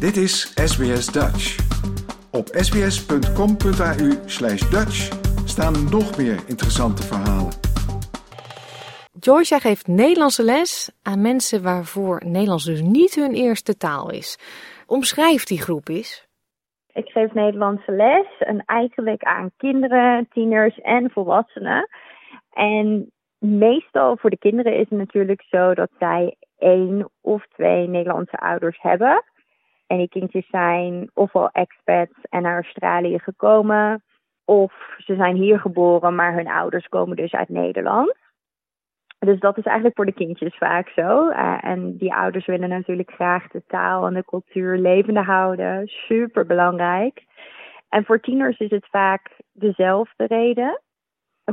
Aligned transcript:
Dit 0.00 0.16
is 0.16 0.52
SBS 0.54 1.06
Dutch. 1.12 1.44
Op 2.32 2.46
sbs.com.au 2.46 4.08
slash 4.26 4.70
Dutch 4.70 4.98
staan 5.44 5.72
nog 5.90 6.16
meer 6.16 6.38
interessante 6.48 7.02
verhalen. 7.02 7.52
Joyce 9.20 9.60
geeft 9.60 9.86
Nederlandse 9.86 10.42
les 10.42 10.98
aan 11.02 11.20
mensen 11.20 11.62
waarvoor 11.62 12.22
Nederlands 12.24 12.64
dus 12.64 12.82
niet 12.82 13.14
hun 13.14 13.34
eerste 13.34 13.76
taal 13.76 14.10
is. 14.10 14.38
Omschrijf 14.86 15.44
die 15.44 15.60
groep 15.60 15.88
eens. 15.88 16.28
Ik 16.92 17.08
geef 17.08 17.32
Nederlandse 17.32 17.92
les 17.92 18.26
en 18.38 18.62
eigenlijk 18.66 19.22
aan 19.22 19.50
kinderen, 19.56 20.28
tieners 20.30 20.80
en 20.80 21.10
volwassenen. 21.10 21.88
En 22.50 23.10
meestal 23.38 24.16
voor 24.16 24.30
de 24.30 24.38
kinderen 24.38 24.72
is 24.74 24.88
het 24.88 24.98
natuurlijk 24.98 25.42
zo 25.42 25.74
dat 25.74 25.90
zij 25.98 26.36
één 26.58 27.10
of 27.20 27.46
twee 27.46 27.88
Nederlandse 27.88 28.36
ouders 28.36 28.78
hebben. 28.80 29.24
En 29.86 29.96
die 29.96 30.08
kindjes 30.08 30.48
zijn 30.48 31.10
ofwel 31.14 31.48
expats 31.50 32.18
en 32.28 32.42
naar 32.42 32.54
Australië 32.54 33.18
gekomen, 33.18 34.02
of 34.44 34.72
ze 34.98 35.14
zijn 35.14 35.36
hier 35.36 35.60
geboren, 35.60 36.14
maar 36.14 36.34
hun 36.34 36.48
ouders 36.48 36.86
komen 36.88 37.16
dus 37.16 37.32
uit 37.32 37.48
Nederland. 37.48 38.14
Dus 39.18 39.40
dat 39.40 39.58
is 39.58 39.64
eigenlijk 39.64 39.96
voor 39.96 40.06
de 40.06 40.12
kindjes 40.12 40.56
vaak 40.56 40.88
zo. 40.88 41.28
Uh, 41.28 41.58
en 41.60 41.96
die 41.96 42.14
ouders 42.14 42.46
willen 42.46 42.68
natuurlijk 42.68 43.10
graag 43.10 43.48
de 43.48 43.62
taal 43.66 44.06
en 44.06 44.14
de 44.14 44.24
cultuur 44.24 44.78
levende 44.78 45.22
houden. 45.22 45.86
Super 45.86 46.46
belangrijk. 46.46 47.24
En 47.88 48.04
voor 48.04 48.20
tieners 48.20 48.58
is 48.58 48.70
het 48.70 48.86
vaak 48.90 49.30
dezelfde 49.52 50.26
reden. 50.26 50.80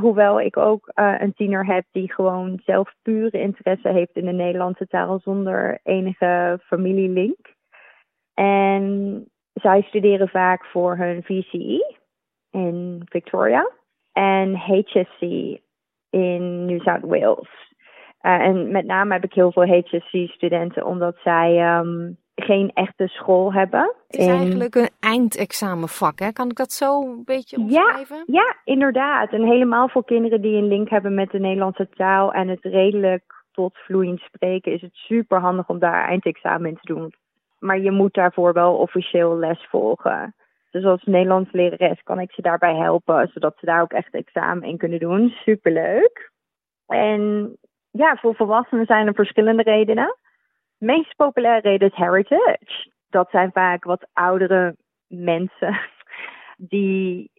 Hoewel 0.00 0.40
ik 0.40 0.56
ook 0.56 0.92
uh, 0.94 1.14
een 1.18 1.34
tiener 1.34 1.66
heb 1.66 1.84
die 1.92 2.12
gewoon 2.12 2.60
zelf 2.64 2.94
pure 3.02 3.40
interesse 3.40 3.88
heeft 3.88 4.16
in 4.16 4.24
de 4.24 4.32
Nederlandse 4.32 4.86
taal 4.86 5.18
zonder 5.18 5.80
enige 5.82 6.60
familielink. 6.62 7.53
En 8.34 9.24
zij 9.52 9.82
studeren 9.82 10.28
vaak 10.28 10.64
voor 10.64 10.96
hun 10.96 11.22
VCE 11.22 11.96
in 12.50 13.02
Victoria 13.04 13.70
en 14.12 14.54
HSC 14.56 15.20
in 16.10 16.64
New 16.64 16.80
South 16.80 17.04
Wales. 17.04 17.48
Uh, 18.22 18.32
en 18.32 18.70
met 18.70 18.86
name 18.86 19.12
heb 19.12 19.24
ik 19.24 19.32
heel 19.32 19.52
veel 19.52 19.66
HSC-studenten 19.66 20.86
omdat 20.86 21.16
zij 21.22 21.76
um, 21.78 22.18
geen 22.34 22.70
echte 22.74 23.06
school 23.08 23.52
hebben. 23.52 23.94
Het 24.06 24.20
is 24.20 24.26
eigenlijk 24.26 24.74
een 24.74 24.90
eindexamenvak, 25.00 26.18
hè? 26.18 26.32
Kan 26.32 26.50
ik 26.50 26.56
dat 26.56 26.72
zo 26.72 27.02
een 27.02 27.22
beetje 27.24 27.56
omschrijven? 27.56 28.16
Ja, 28.16 28.42
ja, 28.42 28.56
inderdaad. 28.64 29.32
En 29.32 29.42
helemaal 29.42 29.88
voor 29.88 30.04
kinderen 30.04 30.40
die 30.40 30.56
een 30.56 30.68
link 30.68 30.88
hebben 30.88 31.14
met 31.14 31.30
de 31.30 31.38
Nederlandse 31.38 31.88
taal 31.88 32.32
en 32.32 32.48
het 32.48 32.62
redelijk 32.62 33.44
tot 33.52 33.78
vloeiend 33.78 34.20
spreken, 34.20 34.72
is 34.72 34.80
het 34.80 34.94
super 34.94 35.40
handig 35.40 35.68
om 35.68 35.78
daar 35.78 36.08
eindexamen 36.08 36.68
in 36.68 36.78
te 36.80 36.94
doen. 36.94 37.14
Maar 37.64 37.78
je 37.78 37.90
moet 37.90 38.14
daarvoor 38.14 38.52
wel 38.52 38.76
officieel 38.76 39.36
les 39.36 39.66
volgen. 39.70 40.34
Dus 40.70 40.84
als 40.84 41.02
Nederlands 41.04 41.52
lerares 41.52 42.02
kan 42.02 42.20
ik 42.20 42.32
ze 42.32 42.42
daarbij 42.42 42.74
helpen, 42.74 43.30
zodat 43.32 43.56
ze 43.58 43.66
daar 43.66 43.82
ook 43.82 43.92
echt 43.92 44.14
examen 44.14 44.68
in 44.68 44.76
kunnen 44.76 44.98
doen. 44.98 45.28
Superleuk. 45.28 46.30
En 46.86 47.56
ja, 47.90 48.16
voor 48.16 48.34
volwassenen 48.34 48.86
zijn 48.86 49.06
er 49.06 49.14
verschillende 49.14 49.62
redenen. 49.62 50.16
De 50.78 50.86
meest 50.86 51.16
populaire 51.16 51.68
reden 51.68 51.88
is 51.88 51.96
heritage. 51.96 52.90
Dat 53.08 53.30
zijn 53.30 53.52
vaak 53.52 53.84
wat 53.84 54.06
oudere 54.12 54.76
mensen 55.06 55.80
die 56.56 57.30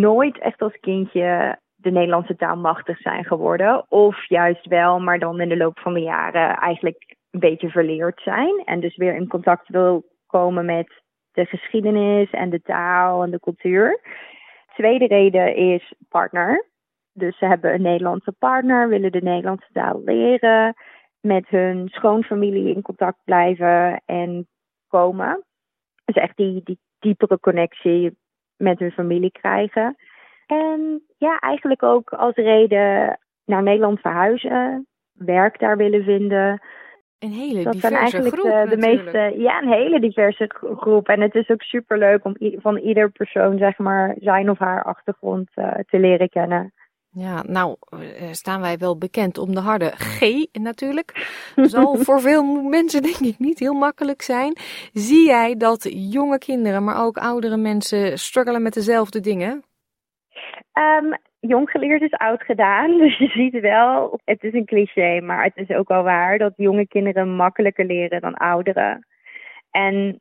nooit 0.00 0.38
echt 0.38 0.62
als 0.62 0.78
kindje 0.80 1.58
de 1.74 1.90
Nederlandse 1.90 2.36
taal 2.36 2.56
machtig 2.56 2.98
zijn 2.98 3.24
geworden. 3.24 3.90
Of 3.90 4.28
juist 4.28 4.66
wel, 4.66 5.00
maar 5.00 5.18
dan 5.18 5.40
in 5.40 5.48
de 5.48 5.56
loop 5.56 5.78
van 5.78 5.94
de 5.94 6.00
jaren 6.00 6.56
eigenlijk 6.56 7.18
een 7.30 7.40
beetje 7.40 7.70
verleerd 7.70 8.20
zijn. 8.20 8.62
En 8.64 8.80
dus 8.80 8.96
weer 8.96 9.14
in 9.14 9.28
contact 9.28 9.68
wil 9.68 10.04
komen 10.26 10.64
met 10.64 11.02
de 11.32 11.46
geschiedenis 11.46 12.30
en 12.30 12.50
de 12.50 12.62
taal 12.62 13.22
en 13.22 13.30
de 13.30 13.40
cultuur. 13.40 14.00
Tweede 14.74 15.06
reden 15.06 15.56
is 15.56 15.94
partner. 16.08 16.68
Dus 17.12 17.38
ze 17.38 17.46
hebben 17.46 17.74
een 17.74 17.82
Nederlandse 17.82 18.32
partner, 18.38 18.88
willen 18.88 19.12
de 19.12 19.22
Nederlandse 19.22 19.72
taal 19.72 20.02
leren, 20.04 20.74
met 21.20 21.48
hun 21.48 21.88
schoonfamilie 21.88 22.74
in 22.74 22.82
contact 22.82 23.18
blijven 23.24 24.02
en 24.06 24.48
komen. 24.88 25.44
Dus 26.04 26.14
echt 26.14 26.36
die, 26.36 26.60
die 26.64 26.78
diepere 26.98 27.40
connectie 27.40 28.18
met 28.56 28.78
hun 28.78 28.90
familie 28.90 29.30
krijgen. 29.30 29.96
En 30.46 31.02
ja, 31.18 31.38
eigenlijk 31.38 31.82
ook 31.82 32.10
als 32.10 32.34
reden 32.34 33.18
naar 33.44 33.62
Nederland 33.62 34.00
verhuizen, 34.00 34.86
werk 35.12 35.58
daar 35.58 35.76
willen 35.76 36.04
vinden. 36.04 36.60
Een 37.20 37.32
hele 37.32 37.62
dat 37.62 37.72
diverse 37.72 37.80
zijn 37.80 37.94
eigenlijk 37.94 38.34
groep 38.34 38.44
de, 38.44 38.66
de 38.68 38.76
natuurlijk. 38.76 39.12
meeste, 39.12 39.40
ja, 39.42 39.62
een 39.62 39.72
hele 39.72 40.00
diverse 40.00 40.44
gro- 40.48 40.74
groep. 40.74 41.08
En 41.08 41.20
het 41.20 41.34
is 41.34 41.48
ook 41.48 41.62
super 41.62 41.98
leuk 41.98 42.24
om 42.24 42.36
van 42.38 42.76
ieder 42.76 43.10
persoon, 43.10 43.58
zeg 43.58 43.78
maar, 43.78 44.14
zijn 44.18 44.50
of 44.50 44.58
haar 44.58 44.84
achtergrond 44.84 45.48
uh, 45.56 45.74
te 45.86 45.98
leren 45.98 46.28
kennen. 46.28 46.72
Ja, 47.12 47.42
nou 47.42 47.76
uh, 47.94 48.00
staan 48.30 48.60
wij 48.60 48.78
wel 48.78 48.98
bekend 48.98 49.38
om 49.38 49.54
de 49.54 49.60
harde 49.60 49.92
G 49.96 50.46
natuurlijk. 50.52 51.12
Zal 51.54 51.96
voor 52.06 52.20
veel 52.20 52.44
mensen 52.62 53.02
denk 53.02 53.16
ik 53.16 53.38
niet 53.38 53.58
heel 53.58 53.74
makkelijk 53.74 54.22
zijn. 54.22 54.56
Zie 54.92 55.26
jij 55.26 55.56
dat 55.56 55.88
jonge 56.12 56.38
kinderen, 56.38 56.84
maar 56.84 57.04
ook 57.04 57.18
oudere 57.18 57.56
mensen 57.56 58.18
struggelen 58.18 58.62
met 58.62 58.74
dezelfde 58.74 59.20
dingen? 59.20 59.64
Um, 60.74 61.18
jong 61.40 61.70
geleerd 61.70 62.02
is 62.02 62.12
oud 62.12 62.42
gedaan. 62.42 62.96
Dus 62.98 63.18
je 63.18 63.28
ziet 63.28 63.60
wel, 63.60 64.20
het 64.24 64.42
is 64.42 64.52
een 64.52 64.64
cliché, 64.64 65.20
maar 65.20 65.44
het 65.44 65.68
is 65.68 65.76
ook 65.76 65.88
wel 65.88 66.02
waar 66.02 66.38
dat 66.38 66.52
jonge 66.56 66.86
kinderen 66.86 67.34
makkelijker 67.34 67.84
leren 67.84 68.20
dan 68.20 68.34
ouderen. 68.34 69.06
En 69.70 70.20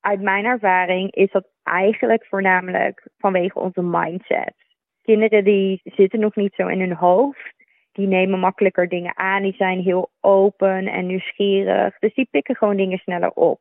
uit 0.00 0.20
mijn 0.20 0.44
ervaring 0.44 1.14
is 1.14 1.30
dat 1.30 1.48
eigenlijk 1.62 2.26
voornamelijk 2.26 3.08
vanwege 3.18 3.58
onze 3.58 3.82
mindset. 3.82 4.54
Kinderen 5.02 5.44
die 5.44 5.80
zitten 5.84 6.20
nog 6.20 6.36
niet 6.36 6.54
zo 6.54 6.66
in 6.66 6.80
hun 6.80 6.94
hoofd. 6.94 7.52
Die 7.92 8.06
nemen 8.06 8.38
makkelijker 8.38 8.88
dingen 8.88 9.16
aan. 9.16 9.42
Die 9.42 9.54
zijn 9.54 9.80
heel 9.80 10.10
open 10.20 10.86
en 10.86 11.06
nieuwsgierig. 11.06 11.98
Dus 11.98 12.14
die 12.14 12.28
pikken 12.30 12.56
gewoon 12.56 12.76
dingen 12.76 12.98
sneller 12.98 13.30
op. 13.30 13.60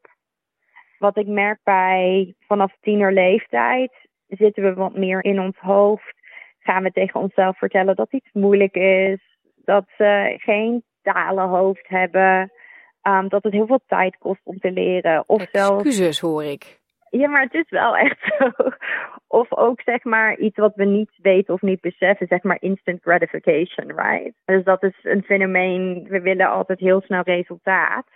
Wat 0.98 1.18
ik 1.18 1.28
merk 1.28 1.60
bij 1.64 2.34
vanaf 2.40 2.76
tienerleeftijd 2.82 3.92
zitten 4.28 4.64
we 4.64 4.74
wat 4.74 4.96
meer 4.96 5.24
in 5.24 5.40
ons 5.40 5.58
hoofd. 5.58 6.21
Gaan 6.64 6.84
we 6.84 6.92
tegen 6.92 7.20
onszelf 7.20 7.58
vertellen 7.58 7.96
dat 7.96 8.14
iets 8.14 8.30
moeilijk 8.34 8.76
is. 8.76 9.20
Dat 9.56 9.86
ze 9.98 10.36
geen 10.38 10.84
talenhoofd 11.02 11.88
hebben. 11.88 12.52
Um, 13.08 13.30
dat 13.30 13.44
het 13.44 13.54
heel 13.54 13.66
veel 13.66 13.82
tijd 13.88 14.18
kost 14.18 14.42
om 14.44 14.60
te 14.60 14.72
leren. 14.72 15.24
Of 15.28 15.42
Excuses 15.42 15.96
zelfs... 15.96 16.20
hoor 16.20 16.44
ik. 16.44 16.80
Ja, 17.10 17.30
maar 17.30 17.42
het 17.42 17.54
is 17.54 17.70
wel 17.70 17.98
echt 17.98 18.20
zo. 18.38 18.52
Of 19.28 19.54
ook 19.54 19.82
zeg 19.82 20.04
maar 20.04 20.38
iets 20.38 20.58
wat 20.58 20.76
we 20.76 20.86
niet 20.86 21.12
weten 21.22 21.54
of 21.54 21.62
niet 21.62 21.82
beseffen, 21.82 22.28
zeg 22.28 22.44
maar 22.44 22.58
instant 22.62 23.02
gratification, 23.02 23.96
right? 23.96 24.34
Dus 24.46 24.64
dat 24.64 24.84
is 24.84 25.00
een 25.04 25.24
fenomeen, 25.24 26.06
we 26.10 26.22
willen 26.22 26.50
altijd 26.50 26.80
heel 26.80 27.02
snel 27.02 27.22
resultaat. 27.22 28.08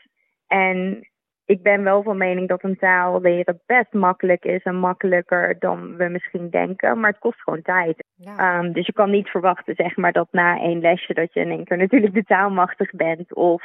En 0.47 1.07
ik 1.45 1.61
ben 1.61 1.83
wel 1.83 2.03
van 2.03 2.17
mening 2.17 2.47
dat 2.47 2.63
een 2.63 2.77
taal 2.77 3.21
leren 3.21 3.61
best 3.65 3.93
makkelijk 3.93 4.45
is 4.45 4.63
en 4.63 4.75
makkelijker 4.75 5.59
dan 5.59 5.95
we 5.95 6.09
misschien 6.09 6.49
denken, 6.49 6.99
maar 6.99 7.09
het 7.09 7.19
kost 7.19 7.41
gewoon 7.41 7.61
tijd. 7.61 8.03
Ja. 8.15 8.59
Um, 8.59 8.73
dus 8.73 8.85
je 8.85 8.93
kan 8.93 9.09
niet 9.09 9.29
verwachten, 9.29 9.75
zeg 9.75 9.95
maar, 9.95 10.11
dat 10.11 10.27
na 10.31 10.59
één 10.59 10.79
lesje 10.79 11.13
dat 11.13 11.33
je 11.33 11.39
in 11.39 11.49
één 11.49 11.65
keer 11.65 11.77
natuurlijk 11.77 12.13
de 12.13 12.23
taal 12.23 12.49
machtig 12.49 12.91
bent 12.91 13.33
of 13.33 13.63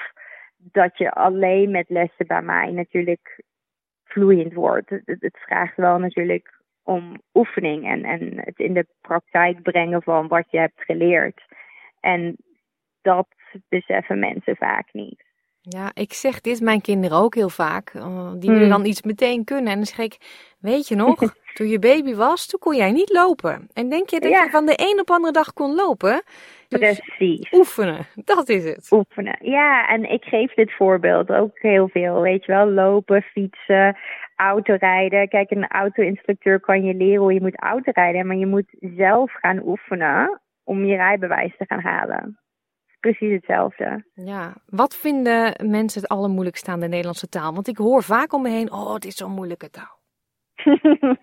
dat 0.56 0.98
je 0.98 1.12
alleen 1.12 1.70
met 1.70 1.88
lessen 1.88 2.26
bij 2.26 2.42
mij 2.42 2.70
natuurlijk 2.70 3.42
vloeiend 4.04 4.52
wordt. 4.52 4.90
Het, 4.90 5.02
het 5.04 5.38
vraagt 5.38 5.76
wel 5.76 5.98
natuurlijk 5.98 6.60
om 6.82 7.20
oefening 7.34 7.86
en, 7.86 8.04
en 8.04 8.32
het 8.36 8.58
in 8.58 8.74
de 8.74 8.86
praktijk 9.00 9.62
brengen 9.62 10.02
van 10.02 10.28
wat 10.28 10.50
je 10.50 10.58
hebt 10.58 10.82
geleerd. 10.82 11.42
En 12.00 12.36
dat 13.02 13.28
beseffen 13.68 14.18
mensen 14.18 14.56
vaak 14.56 14.88
niet. 14.92 15.29
Ja, 15.62 15.90
ik 15.94 16.12
zeg 16.12 16.40
dit 16.40 16.60
mijn 16.60 16.80
kinderen 16.80 17.18
ook 17.18 17.34
heel 17.34 17.48
vaak. 17.48 17.92
Uh, 17.94 18.32
die 18.36 18.50
willen 18.50 18.68
dan 18.68 18.84
iets 18.84 19.02
meteen 19.02 19.44
kunnen. 19.44 19.72
En 19.72 19.76
dan 19.76 19.86
zeg 19.86 19.98
ik, 19.98 20.16
weet 20.60 20.88
je 20.88 20.94
nog, 20.94 21.16
toen 21.54 21.68
je 21.68 21.78
baby 21.78 22.14
was, 22.14 22.46
toen 22.46 22.60
kon 22.60 22.76
jij 22.76 22.92
niet 22.92 23.12
lopen. 23.12 23.68
En 23.72 23.88
denk 23.88 24.10
je 24.10 24.20
dat 24.20 24.30
Ja. 24.30 24.42
je 24.42 24.50
van 24.50 24.66
de 24.66 24.74
een 24.76 25.00
op 25.00 25.10
andere 25.10 25.32
dag 25.32 25.52
kon 25.52 25.74
lopen? 25.74 26.22
Dus 26.68 27.00
Precies. 27.00 27.52
oefenen, 27.52 28.06
dat 28.14 28.48
is 28.48 28.64
het. 28.64 28.88
Oefenen. 28.92 29.38
Ja, 29.42 29.88
en 29.88 30.10
ik 30.10 30.24
geef 30.24 30.54
dit 30.54 30.72
voorbeeld 30.76 31.30
ook 31.30 31.58
heel 31.58 31.88
veel. 31.88 32.20
Weet 32.20 32.44
je 32.44 32.52
wel, 32.52 32.70
lopen, 32.70 33.22
fietsen, 33.22 33.96
autorijden. 34.36 35.28
Kijk, 35.28 35.50
een 35.50 35.68
auto-instructeur 35.68 36.60
kan 36.60 36.82
je 36.84 36.94
leren 36.94 37.20
hoe 37.20 37.32
je 37.32 37.40
moet 37.40 37.60
autorijden. 37.62 38.26
Maar 38.26 38.36
je 38.36 38.46
moet 38.46 38.74
zelf 38.96 39.32
gaan 39.32 39.62
oefenen 39.66 40.40
om 40.64 40.84
je 40.84 40.96
rijbewijs 40.96 41.56
te 41.56 41.64
gaan 41.68 41.80
halen. 41.80 42.38
Precies 43.00 43.32
hetzelfde. 43.32 44.04
Ja, 44.14 44.52
wat 44.66 44.96
vinden 44.96 45.70
mensen 45.70 46.00
het 46.00 46.10
allermoeilijkst 46.10 46.68
aan 46.68 46.80
de 46.80 46.88
Nederlandse 46.88 47.28
taal? 47.28 47.54
Want 47.54 47.68
ik 47.68 47.76
hoor 47.76 48.02
vaak 48.02 48.32
om 48.32 48.42
me 48.42 48.48
heen, 48.48 48.72
oh, 48.72 48.94
het 48.94 49.04
is 49.04 49.14
zo'n 49.14 49.34
moeilijke 49.34 49.70
taal. 49.70 49.98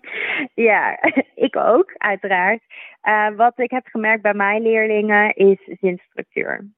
ja, 0.70 1.00
ik 1.48 1.56
ook, 1.56 1.94
uiteraard. 1.98 2.62
Uh, 3.04 3.30
wat 3.36 3.60
ik 3.60 3.72
heb 3.72 3.86
gemerkt 3.86 4.22
bij 4.22 4.34
mijn 4.34 4.62
leerlingen 4.62 5.36
is 5.36 5.60
zinstructuur. 5.80 6.76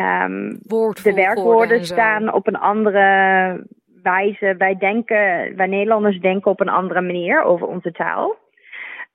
Um, 0.00 0.58
de 1.02 1.12
werkwoorden 1.14 1.84
staan 1.84 2.32
op 2.32 2.46
een 2.46 2.58
andere 2.58 3.66
wijze, 4.02 4.54
wij 4.58 4.76
denken, 4.76 5.56
wij 5.56 5.66
Nederlanders 5.66 6.20
denken 6.20 6.50
op 6.50 6.60
een 6.60 6.68
andere 6.68 7.00
manier 7.00 7.42
over 7.42 7.66
onze 7.66 7.92
taal. 7.92 8.36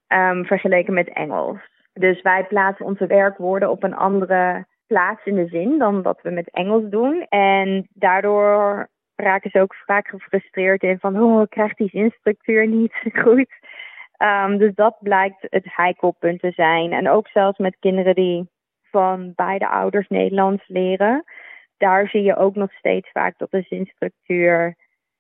Um, 0.08 0.46
vergeleken 0.46 0.94
met 0.94 1.14
Engels. 1.14 1.58
Dus 1.94 2.22
wij 2.22 2.44
plaatsen 2.44 2.86
onze 2.86 3.08
werkwoorden 3.08 3.70
op 3.70 3.84
een 3.84 3.96
andere 3.96 4.66
plaats 4.92 5.26
in 5.26 5.36
de 5.36 5.48
zin 5.48 5.78
dan 5.78 6.02
wat 6.02 6.20
we 6.22 6.30
met 6.30 6.50
Engels 6.52 6.90
doen. 6.90 7.26
En 7.30 7.88
daardoor 7.94 8.88
raken 9.16 9.50
ze 9.50 9.62
ook 9.62 9.76
vaak 9.76 10.08
gefrustreerd 10.08 10.84
in 10.84 11.00
van, 11.00 11.22
oh, 11.22 11.42
ik 11.42 11.50
krijg 11.50 11.74
die 11.74 11.90
zinstructuur 11.90 12.68
niet 12.68 12.94
goed. 13.24 13.52
Um, 14.18 14.58
dus 14.58 14.76
dat 14.76 14.98
blijkt 15.00 15.48
het 15.50 15.76
heikelpunt 15.76 16.40
te 16.40 16.52
zijn. 16.52 16.92
En 16.92 17.10
ook 17.10 17.28
zelfs 17.28 17.58
met 17.58 17.78
kinderen 17.80 18.16
die 18.16 18.50
van 18.90 19.34
beide 19.36 19.68
ouders 19.70 20.08
Nederlands 20.08 20.64
leren, 20.68 21.24
daar 21.78 22.08
zie 22.08 22.24
je 22.24 22.36
ook 22.36 22.56
nog 22.56 22.74
steeds 22.74 23.12
vaak 23.12 23.38
dat 23.38 23.52
de 23.52 23.62
zinstructuur 23.62 24.76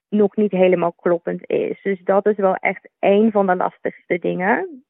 nog 0.09 0.35
niet 0.35 0.51
helemaal 0.51 0.93
kloppend 0.93 1.49
is. 1.49 1.81
Dus 1.81 2.01
dat 2.03 2.25
is 2.25 2.37
wel 2.37 2.55
echt 2.55 2.89
een 2.99 3.31
van 3.31 3.47
de 3.47 3.55
lastigste 3.55 4.19
dingen. 4.19 4.83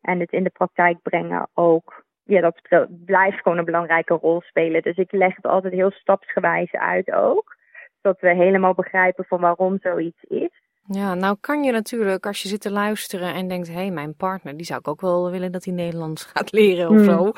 En 0.00 0.20
het 0.20 0.32
in 0.32 0.44
de 0.44 0.50
praktijk 0.50 1.02
brengen 1.02 1.48
ook. 1.54 2.08
Ja, 2.30 2.40
dat 2.40 2.88
blijft 3.04 3.40
gewoon 3.42 3.58
een 3.58 3.64
belangrijke 3.64 4.14
rol 4.14 4.40
spelen. 4.40 4.82
Dus 4.82 4.96
ik 4.96 5.12
leg 5.12 5.36
het 5.36 5.46
altijd 5.46 5.72
heel 5.72 5.90
stapsgewijs 5.90 6.72
uit 6.72 7.12
ook. 7.12 7.56
Zodat 8.02 8.20
we 8.20 8.34
helemaal 8.34 8.74
begrijpen 8.74 9.24
van 9.24 9.40
waarom 9.40 9.78
zoiets 9.80 10.22
is. 10.22 10.60
Ja, 10.86 11.14
nou 11.14 11.36
kan 11.40 11.62
je 11.62 11.72
natuurlijk 11.72 12.26
als 12.26 12.42
je 12.42 12.48
zit 12.48 12.60
te 12.60 12.70
luisteren 12.70 13.34
en 13.34 13.48
denkt, 13.48 13.68
hé, 13.68 13.74
hey, 13.74 13.90
mijn 13.90 14.14
partner, 14.14 14.56
die 14.56 14.66
zou 14.66 14.78
ik 14.78 14.88
ook 14.88 15.00
wel 15.00 15.30
willen 15.30 15.52
dat 15.52 15.64
hij 15.64 15.74
Nederlands 15.74 16.24
gaat 16.32 16.52
leren 16.52 16.88
of 16.88 16.96
hmm. 16.96 17.04
zo. 17.04 17.32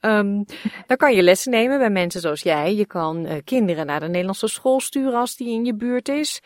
Um, 0.00 0.44
dan 0.86 0.96
kan 0.96 1.14
je 1.14 1.22
lessen 1.22 1.50
nemen 1.50 1.78
bij 1.78 1.90
mensen 1.90 2.20
zoals 2.20 2.42
jij. 2.42 2.74
Je 2.74 2.86
kan 2.86 3.26
uh, 3.26 3.32
kinderen 3.44 3.86
naar 3.86 4.00
de 4.00 4.08
Nederlandse 4.08 4.48
school 4.48 4.80
sturen 4.80 5.14
als 5.14 5.36
die 5.36 5.54
in 5.54 5.64
je 5.64 5.74
buurt 5.74 6.08
is. 6.08 6.42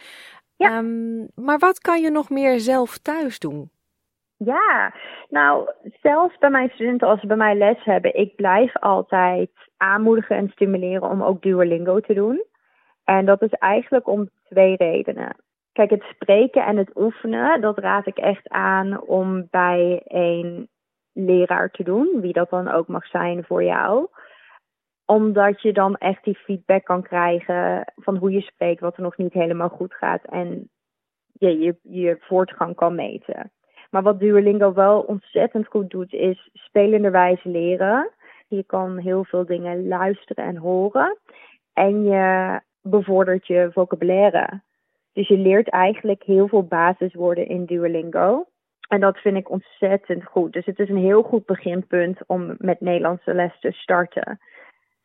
Ja. 0.57 0.79
Um, 0.79 1.29
maar 1.35 1.59
wat 1.59 1.79
kan 1.79 2.01
je 2.03 2.11
nog 2.11 2.31
meer 2.31 2.61
zelf 2.61 2.99
thuis 2.99 3.39
doen? 3.39 3.71
Ja, 4.39 4.95
nou, 5.29 5.71
zelfs 6.03 6.39
bij 6.39 6.51
mijn 6.51 6.71
studenten 6.71 7.09
als 7.09 7.21
ze 7.21 7.27
bij 7.27 7.37
mij 7.37 7.55
les 7.55 7.85
hebben, 7.85 8.15
ik 8.15 8.35
blijf 8.35 8.77
altijd 8.77 9.51
aanmoedigen 9.77 10.37
en 10.37 10.49
stimuleren 10.49 11.11
om 11.11 11.23
ook 11.23 11.43
Duolingo 11.43 12.01
te 12.01 12.15
doen. 12.15 12.45
En 13.05 13.25
dat 13.25 13.43
is 13.43 13.53
eigenlijk 13.53 14.09
om 14.09 14.31
twee 14.45 14.77
redenen. 14.77 15.37
Kijk, 15.73 15.91
het 15.91 16.03
spreken 16.03 16.65
en 16.65 16.77
het 16.77 16.97
oefenen, 16.97 17.61
dat 17.61 17.79
raad 17.79 18.07
ik 18.07 18.19
echt 18.19 18.49
aan 18.49 19.01
om 19.01 19.47
bij 19.51 20.01
een 20.05 20.69
leraar 21.13 21.71
te 21.71 21.83
doen, 21.83 22.21
wie 22.21 22.33
dat 22.33 22.51
dan 22.51 22.69
ook 22.69 22.89
mag 22.89 23.07
zijn 23.07 23.45
voor 23.45 23.65
jou. 23.65 24.09
Omdat 25.05 25.63
je 25.63 25.73
dan 25.73 25.97
echt 25.97 26.25
die 26.25 26.37
feedback 26.37 26.85
kan 26.85 27.03
krijgen 27.03 27.93
van 27.97 28.17
hoe 28.17 28.31
je 28.31 28.41
spreekt, 28.41 28.81
wat 28.81 28.97
er 28.97 29.03
nog 29.03 29.17
niet 29.17 29.33
helemaal 29.33 29.69
goed 29.69 29.95
gaat 29.95 30.25
en 30.25 30.71
je, 31.33 31.59
je, 31.59 31.77
je 31.83 32.17
voortgang 32.21 32.75
kan 32.75 32.95
meten. 32.95 33.51
Maar 33.97 34.05
wat 34.05 34.21
Duolingo 34.21 34.73
wel 34.73 35.01
ontzettend 35.01 35.67
goed 35.67 35.91
doet, 35.91 36.13
is 36.13 36.51
spelenderwijs 36.53 37.45
leren. 37.45 38.11
Je 38.49 38.65
kan 38.65 38.99
heel 38.99 39.25
veel 39.25 39.47
dingen 39.47 39.89
luisteren 39.89 40.45
en 40.45 40.57
horen. 40.57 41.19
En 41.73 42.05
je 42.05 42.61
bevordert 42.83 43.47
je 43.47 43.71
vocabulaire. 43.73 44.63
Dus 45.13 45.29
je 45.29 45.39
leert 45.39 45.69
eigenlijk 45.69 46.23
heel 46.23 46.49
veel 46.49 46.63
basiswoorden 46.63 47.49
in 47.49 47.65
Duolingo. 47.65 48.47
En 48.89 49.01
dat 49.01 49.19
vind 49.19 49.37
ik 49.37 49.51
ontzettend 49.51 50.25
goed. 50.25 50.53
Dus 50.53 50.67
het 50.67 50.79
is 50.79 50.89
een 50.89 50.97
heel 50.97 51.23
goed 51.23 51.47
beginpunt 51.47 52.19
om 52.27 52.55
met 52.59 52.81
Nederlandse 52.81 53.35
les 53.35 53.61
te 53.61 53.73
starten. 53.73 54.41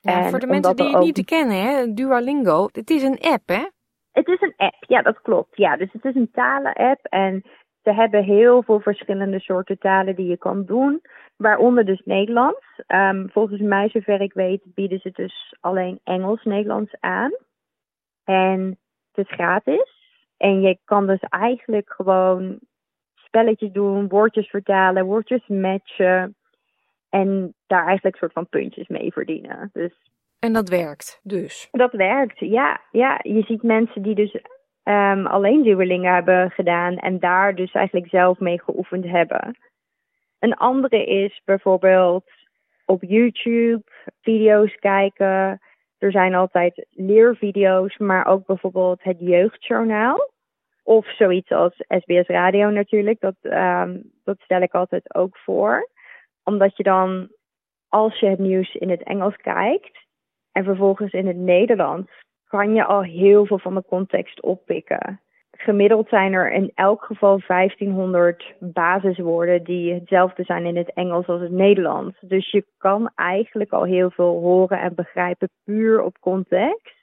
Ja, 0.01 0.29
voor 0.29 0.39
de 0.39 0.47
mensen 0.47 0.75
die 0.75 0.89
het 0.89 0.99
niet 0.99 1.25
kennen, 1.25 1.61
hè, 1.61 1.93
Duolingo, 1.93 2.69
het 2.71 2.89
is 2.89 3.03
een 3.03 3.19
app, 3.19 3.47
hè? 3.49 3.67
Het 4.11 4.27
is 4.27 4.41
een 4.41 4.53
app, 4.57 4.83
ja, 4.87 5.01
dat 5.01 5.21
klopt. 5.21 5.57
Ja, 5.57 5.77
dus 5.77 5.91
het 5.91 6.05
is 6.05 6.15
een 6.15 6.31
talen-app 6.31 7.05
en 7.05 7.43
ze 7.83 7.93
hebben 7.93 8.23
heel 8.23 8.63
veel 8.63 8.79
verschillende 8.79 9.39
soorten 9.39 9.77
talen 9.77 10.15
die 10.15 10.27
je 10.27 10.37
kan 10.37 10.65
doen, 10.65 11.01
waaronder 11.35 11.85
dus 11.85 12.01
Nederlands. 12.05 12.81
Um, 12.87 13.29
volgens 13.29 13.61
mij, 13.61 13.89
zover 13.89 14.21
ik 14.21 14.33
weet, 14.33 14.61
bieden 14.65 14.99
ze 14.99 15.11
dus 15.11 15.55
alleen 15.59 15.99
Engels-Nederlands 16.03 16.95
aan. 16.99 17.31
En 18.23 18.79
het 19.11 19.27
is 19.27 19.33
gratis. 19.33 19.99
En 20.37 20.61
je 20.61 20.77
kan 20.85 21.07
dus 21.07 21.21
eigenlijk 21.29 21.93
gewoon 21.93 22.59
spelletjes 23.15 23.71
doen, 23.71 24.07
woordjes 24.07 24.49
vertalen, 24.49 25.05
woordjes 25.05 25.47
matchen. 25.47 26.35
En 27.09 27.53
daar 27.67 27.85
eigenlijk 27.85 28.15
soort 28.15 28.33
van 28.33 28.49
puntjes 28.49 28.87
mee 28.87 29.11
verdienen. 29.11 29.69
Dus, 29.73 29.93
en 30.39 30.53
dat 30.53 30.69
werkt 30.69 31.19
dus? 31.23 31.67
Dat 31.71 31.91
werkt, 31.91 32.39
ja. 32.39 32.81
ja. 32.91 33.19
Je 33.21 33.41
ziet 33.41 33.63
mensen 33.63 34.01
die 34.01 34.15
dus 34.15 34.41
um, 34.91 35.25
alleen 35.25 35.63
duwelingen 35.63 36.13
hebben 36.13 36.51
gedaan 36.51 36.97
en 36.97 37.19
daar 37.19 37.55
dus 37.55 37.71
eigenlijk 37.71 38.09
zelf 38.09 38.39
mee 38.39 38.61
geoefend 38.61 39.05
hebben. 39.05 39.57
Een 40.39 40.55
andere 40.55 41.05
is 41.05 41.41
bijvoorbeeld 41.45 42.31
op 42.85 43.03
YouTube 43.03 43.83
video's 44.21 44.75
kijken. 44.75 45.61
Er 45.97 46.11
zijn 46.11 46.35
altijd 46.35 46.85
leervideo's, 46.89 47.97
maar 47.97 48.25
ook 48.25 48.45
bijvoorbeeld 48.45 49.03
het 49.03 49.19
jeugdjournaal. 49.19 50.29
Of 50.83 51.15
zoiets 51.15 51.51
als 51.51 51.73
SBS 51.87 52.27
Radio 52.27 52.69
natuurlijk. 52.69 53.19
Dat, 53.19 53.35
um, 53.41 54.11
dat 54.23 54.39
stel 54.39 54.61
ik 54.61 54.73
altijd 54.73 55.15
ook 55.15 55.37
voor. 55.37 55.89
Omdat 56.43 56.77
je 56.77 56.83
dan, 56.83 57.29
als 57.87 58.19
je 58.19 58.27
het 58.27 58.39
nieuws 58.39 58.75
in 58.75 58.89
het 58.89 59.03
Engels 59.03 59.35
kijkt 59.35 60.05
en 60.51 60.63
vervolgens 60.63 61.13
in 61.13 61.27
het 61.27 61.37
Nederlands, 61.37 62.11
kan 62.51 62.73
je 62.73 62.85
al 62.85 63.03
heel 63.03 63.45
veel 63.45 63.59
van 63.59 63.75
de 63.75 63.83
context 63.87 64.41
oppikken. 64.41 65.21
Gemiddeld 65.51 66.07
zijn 66.09 66.33
er 66.33 66.51
in 66.51 66.71
elk 66.75 67.03
geval 67.03 67.41
1500 67.47 68.53
basiswoorden 68.59 69.63
die 69.63 69.93
hetzelfde 69.93 70.43
zijn 70.43 70.65
in 70.65 70.77
het 70.77 70.93
Engels 70.93 71.27
als 71.27 71.41
het 71.41 71.51
Nederlands. 71.51 72.17
Dus 72.21 72.51
je 72.51 72.65
kan 72.77 73.11
eigenlijk 73.15 73.71
al 73.71 73.83
heel 73.83 74.09
veel 74.11 74.39
horen 74.39 74.79
en 74.79 74.95
begrijpen 74.95 75.49
puur 75.63 76.01
op 76.01 76.19
context. 76.19 76.95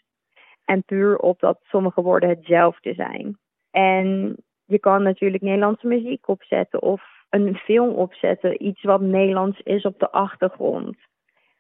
En 0.65 0.83
puur 0.85 1.19
op 1.19 1.41
dat 1.41 1.59
sommige 1.63 2.03
woorden 2.03 2.29
hetzelfde 2.29 2.95
zijn. 2.95 3.39
En 3.71 4.37
je 4.65 4.79
kan 4.79 5.03
natuurlijk 5.03 5.43
Nederlandse 5.43 5.87
muziek 5.87 6.29
opzetten 6.29 6.83
of 6.83 7.03
een 7.31 7.55
film 7.55 7.95
opzetten, 7.95 8.65
iets 8.67 8.83
wat 8.83 9.01
Nederlands 9.01 9.61
is 9.61 9.83
op 9.83 9.99
de 9.99 10.11
achtergrond. 10.11 10.97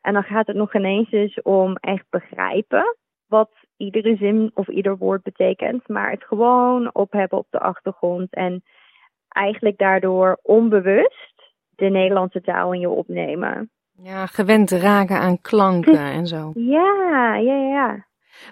En 0.00 0.12
dan 0.12 0.22
gaat 0.22 0.46
het 0.46 0.56
nog 0.56 0.74
ineens 0.74 1.12
eens 1.12 1.42
om 1.42 1.76
echt 1.76 2.04
begrijpen 2.10 2.96
wat 3.26 3.50
iedere 3.78 4.16
zin 4.16 4.50
of 4.54 4.68
ieder 4.68 4.96
woord 4.96 5.22
betekent, 5.22 5.88
maar 5.88 6.10
het 6.10 6.24
gewoon 6.24 6.94
opheffen 6.94 7.38
op 7.38 7.46
de 7.50 7.58
achtergrond 7.58 8.34
en 8.34 8.62
eigenlijk 9.28 9.78
daardoor 9.78 10.38
onbewust 10.42 11.34
de 11.76 11.88
Nederlandse 11.88 12.40
taal 12.40 12.72
in 12.72 12.80
je 12.80 12.88
opnemen. 12.88 13.70
Ja, 14.02 14.26
gewend 14.26 14.70
raken 14.70 15.18
aan 15.18 15.40
klanken 15.40 15.98
en 15.98 16.26
zo. 16.26 16.52
Ja, 16.76 17.36
ja, 17.36 17.54
ja. 17.54 18.06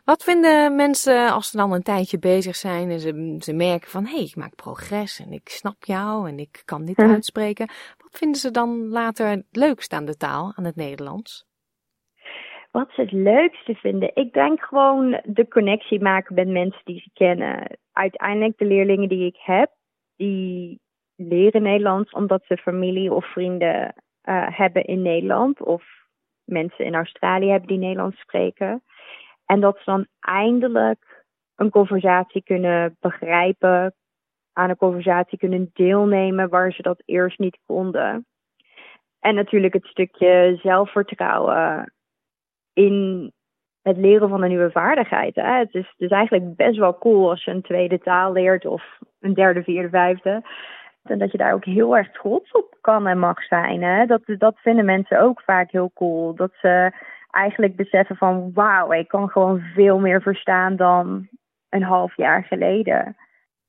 Wat 0.04 0.24
vinden 0.24 0.76
mensen 0.76 1.32
als 1.32 1.50
ze 1.50 1.56
dan 1.56 1.72
een 1.72 1.82
tijdje 1.82 2.18
bezig 2.18 2.56
zijn 2.56 2.90
en 2.90 3.00
ze, 3.00 3.36
ze 3.38 3.52
merken 3.52 3.90
van 3.90 4.04
hé, 4.04 4.14
hey, 4.14 4.24
ik 4.24 4.36
maak 4.36 4.54
progress 4.54 5.20
en 5.20 5.32
ik 5.32 5.48
snap 5.48 5.84
jou 5.84 6.28
en 6.28 6.38
ik 6.38 6.62
kan 6.64 6.84
dit 6.84 6.98
uitspreken. 7.14 7.66
Wat 7.98 8.18
vinden 8.18 8.40
ze 8.40 8.50
dan 8.50 8.88
later 8.88 9.28
het 9.28 9.44
leukst 9.50 9.92
aan 9.92 10.04
de 10.04 10.16
taal, 10.16 10.52
aan 10.56 10.64
het 10.64 10.76
Nederlands? 10.76 11.46
Wat 12.76 12.90
ze 12.92 13.00
het 13.00 13.12
leukste 13.12 13.74
vinden? 13.74 14.10
Ik 14.14 14.32
denk 14.32 14.60
gewoon 14.60 15.20
de 15.24 15.48
connectie 15.48 16.00
maken 16.00 16.34
met 16.34 16.48
mensen 16.48 16.80
die 16.84 17.00
ze 17.00 17.10
kennen. 17.12 17.78
Uiteindelijk 17.92 18.58
de 18.58 18.64
leerlingen 18.64 19.08
die 19.08 19.26
ik 19.26 19.36
heb, 19.36 19.70
die 20.16 20.80
leren 21.14 21.62
Nederlands 21.62 22.12
omdat 22.12 22.44
ze 22.46 22.56
familie 22.56 23.12
of 23.12 23.26
vrienden 23.26 23.94
uh, 24.24 24.46
hebben 24.58 24.84
in 24.84 25.02
Nederland. 25.02 25.62
Of 25.62 25.84
mensen 26.44 26.84
in 26.84 26.94
Australië 26.94 27.50
hebben 27.50 27.68
die 27.68 27.78
Nederlands 27.78 28.20
spreken. 28.20 28.82
En 29.46 29.60
dat 29.60 29.76
ze 29.76 29.84
dan 29.84 30.06
eindelijk 30.20 31.24
een 31.54 31.70
conversatie 31.70 32.42
kunnen 32.42 32.96
begrijpen, 33.00 33.94
aan 34.52 34.70
een 34.70 34.76
conversatie 34.76 35.38
kunnen 35.38 35.70
deelnemen 35.72 36.48
waar 36.48 36.72
ze 36.72 36.82
dat 36.82 37.02
eerst 37.04 37.38
niet 37.38 37.58
konden. 37.66 38.26
En 39.20 39.34
natuurlijk 39.34 39.72
het 39.72 39.86
stukje 39.86 40.58
zelfvertrouwen 40.62 41.94
in 42.76 43.32
het 43.82 43.96
leren 43.96 44.28
van 44.28 44.42
een 44.42 44.48
nieuwe 44.48 44.70
vaardigheid. 44.70 45.34
Hè. 45.34 45.58
Het, 45.58 45.74
is, 45.74 45.94
dus 45.96 46.10
eigenlijk 46.10 46.56
best 46.56 46.78
wel 46.78 46.98
cool 46.98 47.30
als 47.30 47.44
je 47.44 47.50
een 47.50 47.62
tweede 47.62 47.98
taal 47.98 48.32
leert 48.32 48.66
of 48.66 48.82
een 49.20 49.34
derde, 49.34 49.62
vierde, 49.62 49.88
vijfde. 49.88 50.42
En 51.02 51.18
dat 51.18 51.32
je 51.32 51.38
daar 51.38 51.52
ook 51.52 51.64
heel 51.64 51.96
erg 51.96 52.10
trots 52.12 52.52
op 52.52 52.76
kan 52.80 53.06
en 53.06 53.18
mag 53.18 53.42
zijn. 53.42 53.82
Hè. 53.82 54.06
Dat, 54.06 54.22
dat 54.24 54.58
vinden 54.58 54.84
mensen 54.84 55.20
ook 55.20 55.42
vaak 55.42 55.70
heel 55.70 55.90
cool. 55.94 56.34
Dat 56.34 56.52
ze 56.60 56.92
eigenlijk 57.30 57.76
beseffen 57.76 58.16
van 58.16 58.50
wauw, 58.54 58.92
ik 58.92 59.08
kan 59.08 59.28
gewoon 59.28 59.60
veel 59.60 59.98
meer 59.98 60.22
verstaan 60.22 60.76
dan 60.76 61.28
een 61.68 61.82
half 61.82 62.16
jaar 62.16 62.44
geleden. 62.44 63.16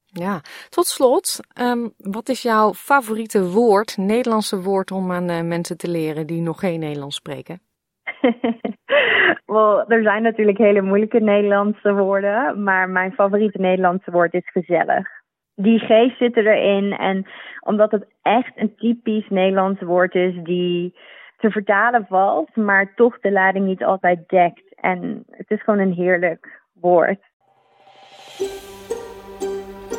Ja, 0.06 0.42
tot 0.70 0.86
slot, 0.86 1.40
um, 1.62 1.94
wat 1.98 2.30
is 2.30 2.42
jouw 2.42 2.74
favoriete 2.74 3.52
woord, 3.52 3.98
Nederlandse 3.98 4.62
woord 4.62 4.92
om 4.92 5.12
aan 5.12 5.30
uh, 5.30 5.42
mensen 5.42 5.78
te 5.78 5.90
leren 5.90 6.28
die 6.28 6.42
nog 6.42 6.60
geen 6.60 6.80
Nederlands 6.80 7.16
spreken? 7.16 7.62
Wel, 9.46 9.89
er 9.89 10.04
zijn 10.04 10.24
natuurlijk 10.24 10.58
hele 10.58 10.82
moeilijke 10.82 11.20
Nederlandse 11.20 11.94
woorden, 11.94 12.63
maar 12.63 12.89
mijn 12.89 13.12
favoriete 13.12 13.62
Nederlandse 13.62 14.12
woord 14.12 14.34
is 14.34 14.50
gezellig. 14.51 15.08
Die 15.56 15.80
geest 15.80 16.18
zit 16.18 16.38
erin 16.38 16.92
en 16.92 17.27
omdat 17.60 17.92
het 17.92 18.06
echt 18.22 18.51
een 18.56 18.75
typisch 18.75 19.30
Nederlands 19.30 19.82
woord 19.82 20.16
is 20.16 20.34
die 20.44 20.96
te 21.38 21.50
vertalen 21.50 22.06
valt, 22.10 22.56
maar 22.56 22.94
toch 22.96 23.20
de 23.20 23.32
lading 23.32 23.66
niet 23.66 23.84
altijd 23.84 24.30
dekt. 24.30 24.75
En 24.75 25.24
het 25.30 25.50
is 25.50 25.63
gewoon 25.63 25.80
een 25.80 25.94
heerlijk 25.94 26.62
woord. 26.74 27.20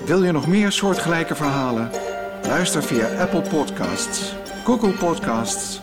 Wil 0.07 0.23
je 0.23 0.33
nog 0.33 0.49
meer 0.49 0.71
soortgelijke 0.71 1.35
verhalen? 1.35 1.91
Luister 2.43 2.83
via 2.83 3.07
Apple 3.23 3.43
Podcasts, 3.51 4.37
Google 4.65 5.07
Podcasts, 5.07 5.83